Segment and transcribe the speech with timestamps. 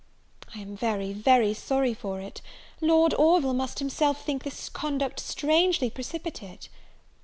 [0.55, 2.41] "I am very, very sorry for it!
[2.81, 6.69] Lord Orville must himself think this conduct strangely precipitate."